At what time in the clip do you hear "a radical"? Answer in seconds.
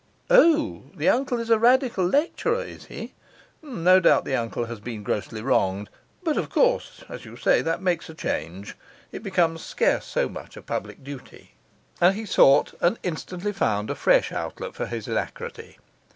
1.51-2.03